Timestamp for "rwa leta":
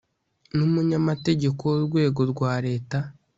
2.31-2.97